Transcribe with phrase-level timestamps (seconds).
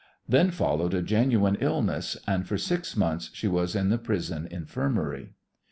[0.27, 5.33] Then followed a genuine illness, and for six months she was in the prison infirmary.